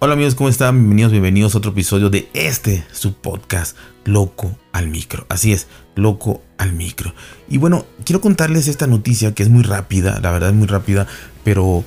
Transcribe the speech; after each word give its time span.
Hola 0.00 0.12
amigos, 0.12 0.36
¿cómo 0.36 0.48
están? 0.48 0.76
Bienvenidos, 0.76 1.10
bienvenidos 1.10 1.54
a 1.56 1.58
otro 1.58 1.72
episodio 1.72 2.08
de 2.08 2.28
este, 2.32 2.84
su 2.92 3.14
podcast, 3.14 3.76
Loco 4.04 4.56
al 4.70 4.86
Micro. 4.86 5.26
Así 5.28 5.52
es, 5.52 5.66
Loco 5.96 6.40
al 6.56 6.72
Micro. 6.72 7.12
Y 7.48 7.58
bueno, 7.58 7.84
quiero 8.04 8.20
contarles 8.20 8.68
esta 8.68 8.86
noticia 8.86 9.34
que 9.34 9.42
es 9.42 9.48
muy 9.48 9.64
rápida, 9.64 10.20
la 10.22 10.30
verdad 10.30 10.50
es 10.50 10.54
muy 10.54 10.68
rápida, 10.68 11.08
pero 11.42 11.82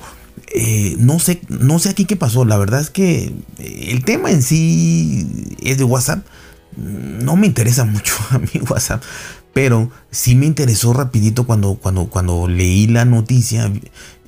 eh, 0.54 0.94
no, 0.98 1.20
sé, 1.20 1.40
no 1.48 1.78
sé 1.78 1.88
aquí 1.88 2.04
qué 2.04 2.16
pasó. 2.16 2.44
La 2.44 2.58
verdad 2.58 2.82
es 2.82 2.90
que 2.90 3.32
el 3.56 4.04
tema 4.04 4.30
en 4.30 4.42
sí 4.42 5.56
es 5.62 5.78
de 5.78 5.84
WhatsApp. 5.84 6.26
No 6.76 7.36
me 7.36 7.46
interesa 7.46 7.84
mucho 7.86 8.12
a 8.28 8.38
mí 8.38 8.50
WhatsApp, 8.68 9.02
pero 9.54 9.90
sí 10.10 10.34
me 10.34 10.44
interesó 10.44 10.92
rapidito 10.92 11.46
cuando, 11.46 11.76
cuando, 11.76 12.10
cuando 12.10 12.46
leí 12.46 12.88
la 12.88 13.06
noticia, 13.06 13.72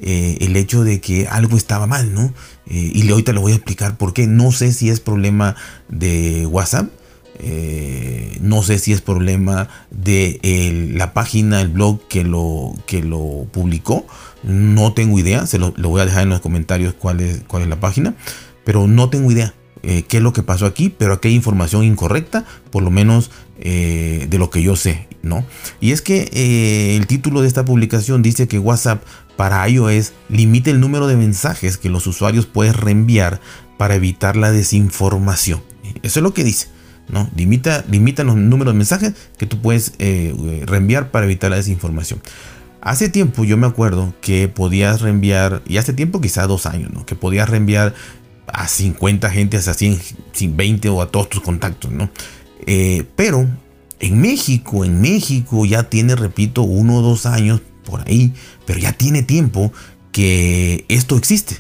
eh, 0.00 0.38
el 0.40 0.56
hecho 0.56 0.84
de 0.84 1.02
que 1.02 1.28
algo 1.28 1.58
estaba 1.58 1.86
mal, 1.86 2.14
¿no? 2.14 2.32
Eh, 2.66 2.92
y 2.94 3.10
ahorita 3.10 3.32
le 3.32 3.40
voy 3.40 3.52
a 3.52 3.56
explicar 3.56 3.96
por 3.96 4.12
qué. 4.12 4.26
No 4.26 4.52
sé 4.52 4.72
si 4.72 4.90
es 4.90 5.00
problema 5.00 5.56
de 5.88 6.46
WhatsApp. 6.46 6.88
Eh, 7.40 8.38
no 8.40 8.62
sé 8.62 8.78
si 8.78 8.92
es 8.92 9.00
problema 9.00 9.68
de 9.90 10.38
la 10.94 11.12
página, 11.14 11.60
el 11.60 11.68
blog 11.68 12.06
que 12.08 12.24
lo, 12.24 12.74
que 12.86 13.02
lo 13.02 13.46
publicó. 13.52 14.06
No 14.42 14.92
tengo 14.92 15.18
idea. 15.18 15.46
Se 15.46 15.58
lo, 15.58 15.72
voy 15.72 16.00
a 16.00 16.06
dejar 16.06 16.22
en 16.22 16.30
los 16.30 16.40
comentarios 16.40 16.94
cuál 16.94 17.20
es, 17.20 17.42
cuál 17.46 17.62
es 17.62 17.68
la 17.68 17.80
página. 17.80 18.14
Pero 18.64 18.86
no 18.86 19.10
tengo 19.10 19.30
idea. 19.30 19.54
Qué 20.08 20.16
es 20.16 20.22
lo 20.22 20.32
que 20.32 20.42
pasó 20.42 20.66
aquí, 20.66 20.88
pero 20.96 21.14
aquí 21.14 21.28
hay 21.28 21.34
información 21.34 21.84
incorrecta, 21.84 22.44
por 22.70 22.82
lo 22.82 22.90
menos 22.90 23.30
de 23.58 24.36
lo 24.38 24.50
que 24.50 24.62
yo 24.62 24.76
sé. 24.76 25.08
¿no? 25.24 25.44
Y 25.80 25.92
es 25.92 26.02
que 26.02 26.28
eh, 26.32 26.96
el 26.96 27.06
título 27.06 27.40
de 27.40 27.48
esta 27.48 27.64
publicación 27.64 28.22
dice 28.22 28.46
que 28.46 28.58
WhatsApp 28.58 29.02
para 29.36 29.66
iOS 29.68 30.12
limita 30.28 30.70
el 30.70 30.80
número 30.80 31.06
de 31.06 31.16
mensajes 31.16 31.76
que 31.76 31.88
los 31.88 32.06
usuarios 32.06 32.46
pueden 32.46 32.74
reenviar 32.74 33.40
para 33.78 33.96
evitar 33.96 34.36
la 34.36 34.52
desinformación. 34.52 35.62
Eso 36.02 36.20
es 36.20 36.22
lo 36.22 36.34
que 36.34 36.44
dice. 36.44 36.68
¿no? 37.08 37.28
Limita, 37.36 37.84
limita 37.90 38.24
los 38.24 38.36
números 38.36 38.72
de 38.72 38.78
mensajes 38.78 39.14
que 39.36 39.46
tú 39.46 39.60
puedes 39.60 39.94
eh, 39.98 40.62
reenviar 40.66 41.10
para 41.10 41.26
evitar 41.26 41.50
la 41.50 41.56
desinformación. 41.56 42.20
Hace 42.80 43.08
tiempo 43.08 43.44
yo 43.44 43.56
me 43.56 43.66
acuerdo 43.66 44.14
que 44.20 44.48
podías 44.48 45.00
reenviar, 45.00 45.62
y 45.66 45.78
hace 45.78 45.94
tiempo 45.94 46.20
quizá 46.20 46.46
dos 46.46 46.66
años, 46.66 46.92
¿no? 46.92 47.06
que 47.06 47.14
podías 47.14 47.48
reenviar 47.48 47.94
a 48.46 48.68
50 48.68 49.30
gente, 49.30 49.56
a 49.56 49.60
100, 49.60 50.00
20 50.56 50.88
o 50.88 51.02
a 51.02 51.10
todos 51.10 51.28
tus 51.28 51.40
contactos, 51.42 51.90
¿no? 51.90 52.10
Eh, 52.66 53.04
pero 53.16 53.48
en 54.00 54.20
México, 54.20 54.84
en 54.84 55.00
México 55.00 55.64
ya 55.64 55.84
tiene, 55.84 56.16
repito, 56.16 56.62
uno 56.62 56.98
o 56.98 57.02
dos 57.02 57.26
años 57.26 57.60
por 57.84 58.00
ahí, 58.06 58.32
pero 58.66 58.78
ya 58.78 58.92
tiene 58.92 59.22
tiempo 59.22 59.72
que 60.12 60.84
esto 60.88 61.16
existe, 61.16 61.56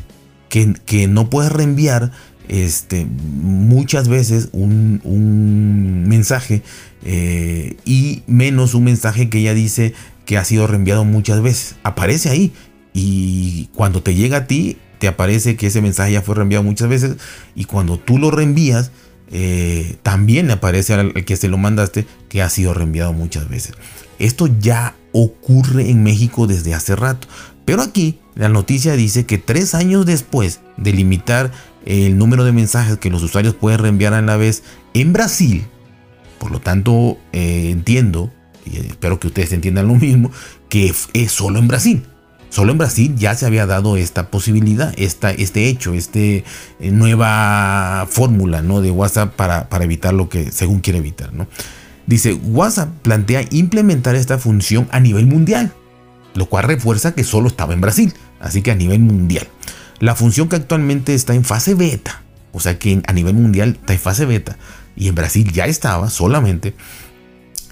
que, 0.48 0.74
que 0.86 1.06
no 1.06 1.30
puedes 1.30 1.52
reenviar 1.52 2.12
este, 2.48 3.06
muchas 3.06 4.08
veces 4.08 4.50
un, 4.52 6.04
mensaje 6.06 6.62
eh, 7.04 7.76
y 7.84 8.22
menos 8.26 8.74
un 8.74 8.84
mensaje 8.84 9.28
que 9.28 9.42
ya 9.42 9.54
dice 9.54 9.94
que 10.26 10.36
ha 10.36 10.44
sido 10.44 10.66
reenviado 10.66 11.04
muchas 11.04 11.42
veces. 11.42 11.76
Aparece 11.82 12.30
ahí 12.30 12.52
y 12.92 13.68
cuando 13.74 14.02
te 14.02 14.14
llega 14.14 14.38
a 14.38 14.46
ti, 14.46 14.76
te 15.04 15.08
aparece 15.08 15.54
que 15.56 15.66
ese 15.66 15.82
mensaje 15.82 16.12
ya 16.12 16.22
fue 16.22 16.34
reenviado 16.34 16.64
muchas 16.64 16.88
veces 16.88 17.16
y 17.54 17.66
cuando 17.66 17.98
tú 17.98 18.16
lo 18.16 18.30
reenvías, 18.30 18.90
eh, 19.30 19.96
también 20.02 20.50
aparece 20.50 20.94
al, 20.94 21.12
que 21.26 21.36
se 21.36 21.48
lo 21.48 21.58
mandaste 21.58 22.06
que 22.30 22.40
ha 22.40 22.48
sido 22.48 22.72
reenviado 22.72 23.12
muchas 23.12 23.46
veces. 23.50 23.74
Esto 24.18 24.48
ya 24.60 24.96
ocurre 25.12 25.90
en 25.90 26.02
México 26.02 26.46
desde 26.46 26.72
hace 26.72 26.96
rato. 26.96 27.28
Pero 27.66 27.82
aquí 27.82 28.18
la 28.34 28.48
noticia 28.48 28.96
dice 28.96 29.26
que 29.26 29.36
tres 29.36 29.74
años 29.74 30.06
después 30.06 30.60
de 30.78 30.94
limitar 30.94 31.52
el 31.84 32.16
número 32.16 32.46
de 32.46 32.52
mensajes 32.52 32.96
que 32.96 33.10
los 33.10 33.22
usuarios 33.22 33.54
pueden 33.54 33.80
reenviar 33.80 34.14
a 34.14 34.22
la 34.22 34.38
vez 34.38 34.62
en 34.94 35.12
Brasil, 35.12 35.66
por 36.38 36.50
lo 36.50 36.62
tanto 36.62 37.18
eh, 37.34 37.68
entiendo, 37.70 38.32
y 38.64 38.78
espero 38.78 39.20
que 39.20 39.26
ustedes 39.26 39.52
entiendan 39.52 39.86
lo 39.86 39.96
mismo, 39.96 40.30
que 40.70 40.94
es 41.12 41.30
solo 41.30 41.58
en 41.58 41.68
Brasil. 41.68 42.06
Solo 42.54 42.70
en 42.70 42.78
Brasil 42.78 43.16
ya 43.16 43.34
se 43.34 43.46
había 43.46 43.66
dado 43.66 43.96
esta 43.96 44.28
posibilidad, 44.30 44.94
esta, 44.96 45.32
este 45.32 45.66
hecho, 45.66 45.92
esta 45.92 46.20
eh, 46.20 46.44
nueva 46.78 48.06
fórmula 48.08 48.62
¿no? 48.62 48.80
de 48.80 48.92
WhatsApp 48.92 49.34
para, 49.34 49.68
para, 49.68 49.82
evitar 49.82 50.14
lo 50.14 50.28
que 50.28 50.52
según 50.52 50.78
quiere 50.78 51.00
evitar. 51.00 51.32
¿no? 51.32 51.48
Dice, 52.06 52.32
WhatsApp 52.32 52.90
plantea 53.02 53.44
implementar 53.50 54.14
esta 54.14 54.38
función 54.38 54.86
a 54.92 55.00
nivel 55.00 55.26
mundial, 55.26 55.72
lo 56.36 56.46
cual 56.46 56.66
refuerza 56.66 57.12
que 57.12 57.24
solo 57.24 57.48
estaba 57.48 57.74
en 57.74 57.80
Brasil, 57.80 58.14
así 58.38 58.62
que 58.62 58.70
a 58.70 58.76
nivel 58.76 59.00
mundial. 59.00 59.48
La 59.98 60.14
función 60.14 60.48
que 60.48 60.54
actualmente 60.54 61.12
está 61.12 61.34
en 61.34 61.42
fase 61.42 61.74
beta, 61.74 62.22
o 62.52 62.60
sea 62.60 62.78
que 62.78 63.02
a 63.04 63.12
nivel 63.12 63.34
mundial 63.34 63.78
está 63.80 63.94
en 63.94 63.98
fase 63.98 64.26
beta, 64.26 64.58
y 64.94 65.08
en 65.08 65.16
Brasil 65.16 65.50
ya 65.52 65.66
estaba 65.66 66.08
solamente, 66.08 66.72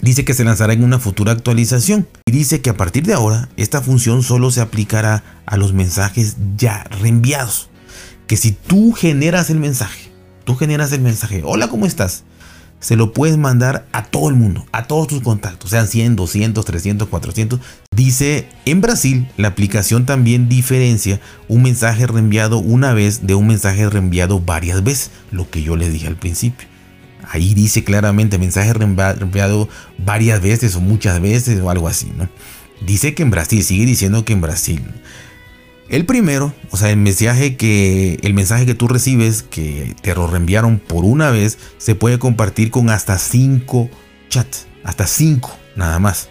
Dice 0.03 0.25
que 0.25 0.35
se 0.35 0.43
lanzará 0.43 0.73
en 0.73 0.83
una 0.83 0.99
futura 0.99 1.31
actualización 1.31 2.09
y 2.27 2.33
dice 2.33 2.61
que 2.61 2.71
a 2.71 2.77
partir 2.77 3.05
de 3.05 3.15
ahora 3.15 3.49
esta 3.57 3.81
función 3.81 4.25
solo 4.25 4.51
se 4.51 4.61
aplicará 4.61 5.23
a 5.47 5.57
los 5.57 5.73
mensajes 5.73 6.37
ya 6.57 6.83
reenviados. 7.01 7.71
Que 8.27 8.37
si 8.37 8.51
tú 8.51 8.93
generas 8.95 9.49
el 9.49 9.61
mensaje, 9.61 10.11
tú 10.45 10.57
generas 10.57 10.91
el 10.91 11.03
mensaje, 11.03 11.43
hola, 11.45 11.69
¿cómo 11.69 11.87
estás? 11.87 12.25
Se 12.81 12.97
lo 12.97 13.13
puedes 13.13 13.39
mandar 13.39 13.87
a 13.93 14.03
todo 14.03 14.29
el 14.29 14.35
mundo, 14.35 14.67
a 14.73 14.89
todos 14.89 15.07
tus 15.07 15.23
contactos, 15.23 15.71
sean 15.71 15.87
100, 15.87 16.17
200, 16.17 16.65
300, 16.65 17.09
400. 17.09 17.61
Dice, 17.95 18.49
en 18.65 18.81
Brasil 18.81 19.29
la 19.37 19.47
aplicación 19.47 20.05
también 20.05 20.49
diferencia 20.49 21.21
un 21.47 21.63
mensaje 21.63 22.09
reenviado 22.09 22.59
una 22.59 22.93
vez 22.93 23.25
de 23.25 23.37
un 23.37 23.47
mensaje 23.47 23.89
reenviado 23.89 24.41
varias 24.41 24.83
veces, 24.83 25.13
lo 25.31 25.49
que 25.49 25.63
yo 25.63 25.77
les 25.77 25.93
dije 25.93 26.09
al 26.09 26.17
principio. 26.17 26.72
Ahí 27.29 27.55
dice 27.55 27.85
claramente 27.85 28.39
mensaje 28.39 28.73
reenviado 28.73 29.69
varias 29.99 30.41
veces 30.41 30.77
o 30.77 30.81
muchas 30.81 31.21
veces 31.21 31.61
o 31.61 31.71
algo 31.71 31.89
así, 31.89 32.13
¿no? 32.17 32.29
Dice 32.85 33.15
que 33.15 33.23
en 33.23 33.31
Brasil, 33.31 33.63
sigue 33.63 33.87
diciendo 33.87 34.25
que 34.25 34.33
en 34.33 34.41
Brasil. 34.41 34.83
El 35.89 36.07
primero, 36.07 36.55
o 36.71 36.77
sea, 36.77 36.91
el 36.91 36.97
mensaje 36.97 37.57
que 37.57 38.19
el 38.23 38.35
mensaje 38.35 38.65
que 38.67 38.75
tú 38.75 38.89
recibes 38.89 39.43
que 39.43 39.95
te 40.01 40.15
lo 40.15 40.27
reenviaron 40.27 40.79
por 40.79 41.05
una 41.05 41.31
vez 41.31 41.59
se 41.79 41.95
puede 41.95 42.19
compartir 42.19 42.71
con 42.71 42.89
hasta 42.89 43.19
cinco 43.19 43.91
chats, 44.29 44.67
hasta 44.85 45.07
cinco 45.07 45.57
nada 45.77 45.99
más. 45.99 46.29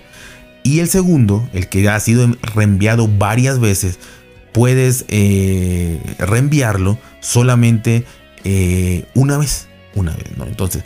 Y 0.64 0.80
el 0.80 0.90
segundo, 0.90 1.48
el 1.54 1.70
que 1.70 1.88
ha 1.90 2.00
sido 2.00 2.28
reenviado 2.56 3.08
varias 3.08 3.60
veces, 3.60 4.00
puedes 4.52 5.06
eh, 5.08 6.00
reenviarlo 6.20 6.98
solamente 7.20 8.06
eh, 8.44 9.06
una 9.14 9.38
vez 9.38 9.68
una 9.96 10.16
vez, 10.16 10.38
¿no? 10.38 10.46
Entonces, 10.46 10.84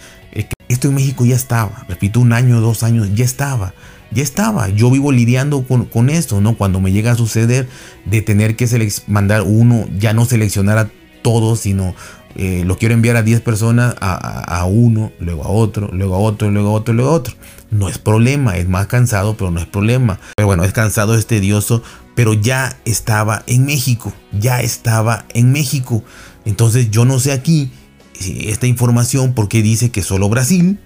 esto 0.67 0.87
en 0.87 0.95
México 0.95 1.25
ya 1.25 1.35
estaba, 1.35 1.85
repito, 1.87 2.19
un 2.19 2.33
año, 2.33 2.59
dos 2.59 2.83
años, 2.83 3.09
ya 3.13 3.25
estaba, 3.25 3.73
ya 4.11 4.23
estaba. 4.23 4.69
Yo 4.69 4.89
vivo 4.89 5.11
lidiando 5.11 5.63
con, 5.63 6.09
esto, 6.09 6.41
¿no? 6.41 6.57
Cuando 6.57 6.79
me 6.79 6.91
llega 6.91 7.11
a 7.11 7.15
suceder 7.15 7.67
de 8.05 8.21
tener 8.21 8.55
que 8.55 8.67
mandar 9.07 9.43
uno, 9.43 9.87
ya 9.97 10.13
no 10.13 10.25
seleccionar 10.25 10.77
a 10.77 10.89
todos, 11.21 11.59
sino 11.59 11.95
eh, 12.35 12.63
lo 12.65 12.77
quiero 12.77 12.93
enviar 12.93 13.15
a 13.15 13.23
10 13.23 13.41
personas, 13.41 13.95
a, 13.99 14.65
uno, 14.65 15.11
luego 15.19 15.43
a 15.43 15.49
otro, 15.49 15.89
luego 15.91 16.15
a 16.15 16.19
otro, 16.19 16.49
luego 16.49 16.69
a 16.69 16.71
otro, 16.73 16.93
luego 16.93 17.11
a 17.11 17.13
otro. 17.13 17.35
No 17.71 17.89
es 17.89 17.97
problema, 17.97 18.57
es 18.57 18.67
más 18.67 18.87
cansado, 18.87 19.37
pero 19.37 19.51
no 19.51 19.59
es 19.59 19.65
problema. 19.65 20.19
Pero 20.35 20.47
bueno, 20.47 20.63
es 20.63 20.73
cansado, 20.73 21.15
es 21.15 21.27
tedioso, 21.27 21.83
pero 22.15 22.33
ya 22.33 22.77
estaba 22.85 23.43
en 23.47 23.65
México, 23.65 24.13
ya 24.31 24.61
estaba 24.61 25.25
en 25.33 25.51
México. 25.51 26.03
Entonces 26.45 26.89
yo 26.91 27.05
no 27.05 27.19
sé 27.19 27.31
aquí 27.31 27.71
esta 28.19 28.67
información, 28.67 29.33
por 29.33 29.47
qué 29.47 29.61
dice 29.61 29.91
que 29.91 30.01
solo 30.01 30.29
Brasil, 30.29 30.79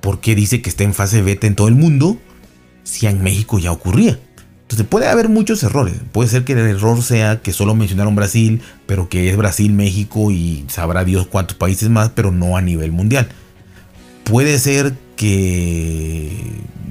por 0.00 0.20
qué 0.20 0.34
dice 0.34 0.62
que 0.62 0.70
está 0.70 0.84
en 0.84 0.94
fase 0.94 1.22
beta 1.22 1.46
en 1.46 1.54
todo 1.54 1.68
el 1.68 1.74
mundo, 1.74 2.18
si 2.82 3.06
en 3.06 3.22
México 3.22 3.58
ya 3.58 3.72
ocurría. 3.72 4.18
Entonces 4.62 4.86
puede 4.86 5.08
haber 5.08 5.28
muchos 5.28 5.62
errores. 5.62 5.94
Puede 6.12 6.28
ser 6.28 6.44
que 6.44 6.52
el 6.52 6.58
error 6.58 7.02
sea 7.02 7.40
que 7.42 7.52
solo 7.52 7.74
mencionaron 7.74 8.16
Brasil, 8.16 8.62
pero 8.86 9.08
que 9.08 9.28
es 9.28 9.36
Brasil, 9.36 9.72
México 9.72 10.30
y 10.30 10.64
sabrá 10.68 11.04
Dios 11.04 11.26
cuántos 11.26 11.56
países 11.56 11.90
más, 11.90 12.10
pero 12.10 12.32
no 12.32 12.56
a 12.56 12.62
nivel 12.62 12.90
mundial. 12.90 13.28
Puede 14.24 14.58
ser 14.58 14.94
que 15.16 16.30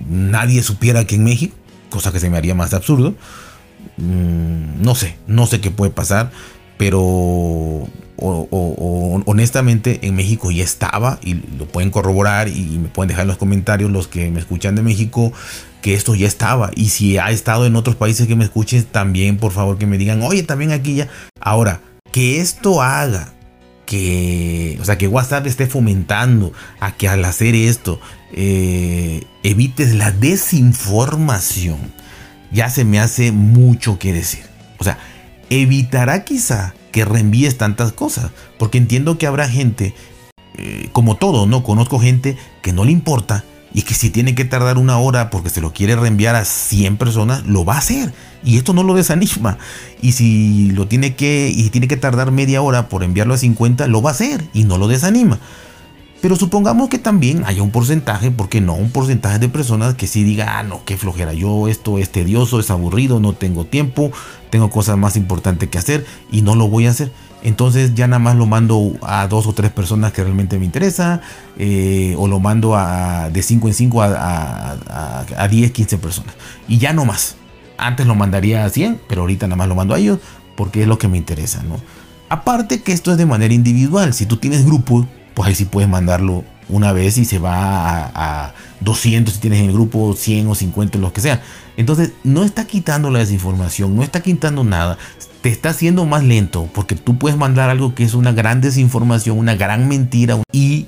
nadie 0.10 0.62
supiera 0.62 1.06
que 1.06 1.16
en 1.16 1.24
México, 1.24 1.56
cosa 1.90 2.12
que 2.12 2.20
se 2.20 2.30
me 2.30 2.38
haría 2.38 2.56
más 2.56 2.74
absurdo. 2.74 3.16
Mm, 3.98 4.82
no 4.82 4.96
sé, 4.96 5.18
no 5.28 5.46
sé 5.46 5.60
qué 5.60 5.72
puede 5.72 5.92
pasar, 5.92 6.32
pero 6.78 7.88
o, 8.24 9.22
honestamente 9.26 10.00
en 10.04 10.16
México 10.16 10.52
ya 10.52 10.64
estaba 10.64 11.20
y 11.22 11.36
lo 11.58 11.68
pueden 11.68 11.92
corroborar 11.92 12.48
y 12.48 12.80
me 12.82 12.88
pueden 12.88 13.10
dejar 13.10 13.24
en 13.24 13.28
los 13.28 13.38
comentarios 13.38 13.92
los 13.92 14.08
que 14.08 14.30
me 14.32 14.40
escuchan 14.40 14.76
de 14.76 14.82
México 14.82 15.34
que 15.82 15.94
esto 15.94 16.16
ya 16.16 16.28
estaba. 16.28 16.72
Y 16.76 16.90
si 16.90 17.18
ha 17.18 17.30
estado 17.32 17.66
en 17.66 17.76
otros 17.76 17.96
países 17.96 18.28
que 18.28 18.36
me 18.36 18.46
escuchen 18.46 18.84
también 18.86 19.38
por 19.38 19.52
favor 19.52 19.78
que 19.78 19.86
me 19.86 19.98
digan 19.98 20.22
oye 20.22 20.44
también 20.44 20.72
aquí 20.72 20.96
ya 20.96 21.10
ahora 21.40 21.82
que 22.12 22.40
esto 22.40 22.82
haga 22.82 23.34
que 23.86 24.78
o 24.82 24.86
sea 24.86 24.98
que 24.98 25.08
WhatsApp 25.08 25.46
esté 25.46 25.68
fomentando 25.68 26.54
a 26.80 26.96
que 26.96 27.10
al 27.10 27.26
hacer 27.26 27.56
esto 27.56 28.00
eh, 28.32 29.24
evites 29.44 29.94
la 29.94 30.12
desinformación 30.12 31.78
ya 32.52 32.70
se 32.70 32.86
me 32.86 33.00
hace 33.00 33.32
mucho 33.32 34.00
que 34.00 34.14
decir. 34.14 34.46
O 34.80 34.84
sea 34.84 34.98
evitará 35.50 36.24
quizá 36.24 36.74
que 36.94 37.04
reenvíes 37.04 37.58
tantas 37.58 37.92
cosas. 37.92 38.32
Porque 38.58 38.78
entiendo 38.78 39.18
que 39.18 39.28
habrá 39.28 39.50
gente, 39.50 39.94
eh, 40.56 40.88
como 40.94 41.18
todo, 41.18 41.46
¿no? 41.46 41.64
Conozco 41.64 42.00
gente 42.00 42.38
que 42.62 42.72
no 42.72 42.86
le 42.86 42.94
importa 42.94 43.44
y 43.74 43.82
que 43.82 43.96
si 43.96 44.10
tiene 44.10 44.36
que 44.36 44.46
tardar 44.46 44.78
una 44.78 45.00
hora 45.00 45.30
porque 45.30 45.50
se 45.50 45.60
lo 45.60 45.74
quiere 45.74 45.96
reenviar 45.96 46.36
a 46.36 46.46
100 46.46 46.98
personas, 46.98 47.46
lo 47.46 47.66
va 47.66 47.76
a 47.76 47.80
hacer. 47.80 48.14
Y 48.46 48.58
esto 48.58 48.74
no 48.74 48.84
lo 48.84 48.94
desanima. 48.94 49.58
Y 50.02 50.14
si 50.14 50.72
lo 50.72 50.88
tiene 50.88 51.16
que, 51.16 51.52
y 51.54 51.70
tiene 51.72 51.88
que 51.88 51.98
tardar 51.98 52.32
media 52.32 52.62
hora 52.62 52.88
por 52.88 53.04
enviarlo 53.04 53.34
a 53.34 53.38
50, 53.38 53.88
lo 53.88 54.02
va 54.02 54.12
a 54.12 54.14
hacer 54.14 54.46
y 54.54 54.64
no 54.64 54.78
lo 54.78 54.88
desanima. 54.88 55.40
Pero 56.24 56.38
supongamos 56.38 56.88
que 56.88 57.00
también 57.00 57.44
haya 57.46 57.62
un 57.64 57.72
porcentaje, 57.72 58.32
porque 58.32 58.62
no? 58.62 58.76
Un 58.76 58.92
porcentaje 58.92 59.40
de 59.40 59.50
personas 59.50 59.96
que 59.96 60.08
sí 60.08 60.24
diga, 60.24 60.58
ah, 60.58 60.64
no, 60.64 60.86
qué 60.86 60.96
flojera, 60.96 61.34
yo 61.34 61.68
esto 61.68 61.98
es 61.98 62.14
tedioso, 62.14 62.62
es 62.62 62.72
aburrido, 62.72 63.20
no 63.20 63.34
tengo 63.34 63.66
tiempo, 63.66 64.10
tengo 64.50 64.70
cosas 64.70 64.98
más 64.98 65.18
importantes 65.18 65.68
que 65.68 65.78
hacer 65.78 66.06
y 66.32 66.42
no 66.42 66.56
lo 66.56 66.70
voy 66.70 66.86
a 66.86 66.92
hacer. 66.92 67.12
Entonces 67.42 67.94
ya 67.94 68.08
nada 68.08 68.20
más 68.20 68.38
lo 68.38 68.46
mando 68.46 68.94
a 69.02 69.28
dos 69.28 69.48
o 69.48 69.54
tres 69.54 69.70
personas 69.72 70.14
que 70.14 70.24
realmente 70.24 70.58
me 70.58 70.64
interesa, 70.64 71.20
eh, 71.58 72.16
o 72.18 72.30
lo 72.30 72.40
mando 72.40 72.78
a, 72.78 73.30
de 73.30 73.42
5 73.42 73.68
en 73.68 73.74
5 73.74 74.02
a, 74.02 74.78
a, 75.38 75.48
10, 75.50 75.72
15 75.74 75.98
personas. 75.98 76.36
Y 76.70 76.78
ya 76.78 76.94
no 76.94 77.04
más. 77.04 77.36
Antes 77.78 78.08
lo 78.08 78.16
mandaría 78.16 78.64
a 78.64 78.70
100, 78.70 79.02
pero 79.10 79.24
ahorita 79.24 79.48
nada 79.48 79.58
más 79.58 79.68
lo 79.68 79.76
mando 79.76 79.94
a 79.94 80.00
ellos 80.00 80.20
porque 80.56 80.84
es 80.84 80.88
lo 80.88 80.98
que 80.98 81.10
me 81.10 81.18
interesa, 81.18 81.64
¿no? 81.64 81.82
Aparte 82.30 82.82
que 82.82 82.94
esto 82.94 83.12
es 83.12 83.18
de 83.18 83.26
manera 83.26 83.54
individual. 83.54 84.14
Si 84.14 84.26
tú 84.26 84.38
tienes 84.38 84.66
grupo, 84.66 85.06
pues 85.34 85.50
ahí 85.50 85.56
sí 85.56 85.66
puedes 85.66 85.90
mandarlo 85.90 86.44
una 86.70 86.92
vez 86.94 87.18
y 87.18 87.26
se 87.26 87.40
va 87.40 88.12
a, 88.14 88.54
200 88.82 89.34
si 89.34 89.40
tienes 89.40 89.60
en 89.60 89.68
el 89.68 89.74
grupo 89.74 90.14
100 90.14 90.48
o 90.48 90.56
50, 90.56 90.98
lo 90.98 91.14
que 91.14 91.22
sea. 91.22 91.42
Entonces 91.78 92.12
no 92.24 92.44
está 92.44 92.66
quitando 92.66 93.10
la 93.10 93.20
desinformación, 93.20 93.96
no 93.96 94.04
está 94.04 94.22
quitando 94.22 94.64
nada. 94.64 94.98
Te 95.42 95.50
está 95.50 95.70
haciendo 95.70 96.06
más 96.06 96.24
lento 96.24 96.70
porque 96.74 96.96
tú 96.96 97.18
puedes 97.18 97.38
mandar 97.38 97.70
algo 97.70 97.96
que 97.96 98.04
es 98.04 98.14
una 98.14 98.32
gran 98.32 98.62
desinformación, 98.62 99.38
una 99.38 99.56
gran 99.56 99.88
mentira 99.88 100.42
y 100.52 100.88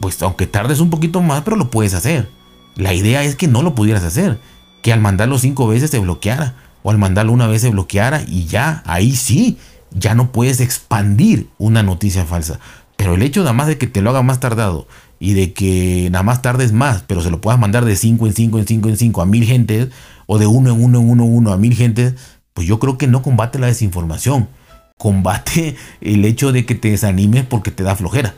pues 0.00 0.20
aunque 0.22 0.46
tardes 0.46 0.80
un 0.80 0.90
poquito 0.90 1.22
más, 1.22 1.42
pero 1.42 1.56
lo 1.56 1.70
puedes 1.70 1.94
hacer. 1.94 2.28
La 2.76 2.94
idea 2.94 3.22
es 3.22 3.36
que 3.36 3.48
no 3.48 3.62
lo 3.62 3.74
pudieras 3.74 4.04
hacer, 4.04 4.38
que 4.82 4.92
al 4.92 5.00
mandarlo 5.00 5.38
cinco 5.38 5.66
veces 5.66 5.90
se 5.90 5.98
bloqueara 5.98 6.54
o 6.82 6.90
al 6.90 6.98
mandarlo 6.98 7.32
una 7.32 7.46
vez 7.46 7.62
se 7.62 7.70
bloqueara 7.70 8.22
y 8.26 8.46
ya, 8.46 8.82
ahí 8.86 9.14
sí, 9.14 9.58
ya 9.92 10.14
no 10.14 10.32
puedes 10.32 10.60
expandir 10.60 11.48
una 11.58 11.82
noticia 11.82 12.24
falsa. 12.24 12.58
Pero 13.00 13.14
el 13.14 13.22
hecho 13.22 13.40
nada 13.40 13.54
más 13.54 13.66
de 13.66 13.78
que 13.78 13.86
te 13.86 14.02
lo 14.02 14.10
haga 14.10 14.20
más 14.20 14.40
tardado 14.40 14.86
y 15.18 15.32
de 15.32 15.54
que 15.54 16.10
nada 16.12 16.22
más 16.22 16.42
tardes 16.42 16.72
más, 16.72 17.02
pero 17.06 17.22
se 17.22 17.30
lo 17.30 17.40
puedas 17.40 17.58
mandar 17.58 17.86
de 17.86 17.96
5 17.96 18.26
en 18.26 18.34
5 18.34 18.58
en 18.58 18.66
5 18.66 18.88
en 18.90 18.96
5 18.98 19.22
a 19.22 19.24
mil 19.24 19.44
gentes 19.44 19.88
o 20.26 20.38
de 20.38 20.46
1 20.46 20.70
en 20.70 20.84
1 20.84 20.98
en 20.98 21.08
1 21.08 21.24
en 21.24 21.34
1 21.34 21.50
a 21.50 21.56
mil 21.56 21.74
gentes, 21.74 22.16
pues 22.52 22.66
yo 22.66 22.78
creo 22.78 22.98
que 22.98 23.06
no 23.06 23.22
combate 23.22 23.58
la 23.58 23.68
desinformación. 23.68 24.50
Combate 24.98 25.76
el 26.02 26.26
hecho 26.26 26.52
de 26.52 26.66
que 26.66 26.74
te 26.74 26.90
desanimes 26.90 27.46
porque 27.46 27.70
te 27.70 27.84
da 27.84 27.96
flojera. 27.96 28.34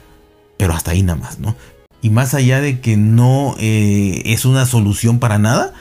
Pero 0.58 0.74
hasta 0.74 0.92
ahí 0.92 1.02
nada 1.02 1.18
más, 1.18 1.40
¿no? 1.40 1.56
Y 2.00 2.10
más 2.10 2.32
allá 2.32 2.60
de 2.60 2.78
que 2.78 2.96
no 2.96 3.56
eh, 3.58 4.22
es 4.26 4.44
una 4.44 4.64
solución 4.64 5.18
para 5.18 5.40
nada, 5.40 5.72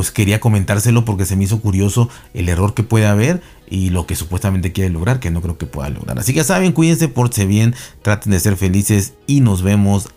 pues 0.00 0.12
quería 0.12 0.40
comentárselo 0.40 1.04
porque 1.04 1.26
se 1.26 1.36
me 1.36 1.44
hizo 1.44 1.60
curioso 1.60 2.08
el 2.32 2.48
error 2.48 2.72
que 2.72 2.82
puede 2.82 3.06
haber 3.06 3.42
y 3.68 3.90
lo 3.90 4.06
que 4.06 4.16
supuestamente 4.16 4.72
quiere 4.72 4.88
lograr, 4.88 5.20
que 5.20 5.30
no 5.30 5.42
creo 5.42 5.58
que 5.58 5.66
pueda 5.66 5.90
lograr. 5.90 6.18
Así 6.18 6.32
que 6.32 6.38
ya 6.38 6.44
saben, 6.44 6.72
cuídense, 6.72 7.08
porse 7.08 7.44
bien, 7.44 7.74
traten 8.00 8.32
de 8.32 8.40
ser 8.40 8.56
felices 8.56 9.12
y 9.26 9.42
nos 9.42 9.60
vemos. 9.60 10.08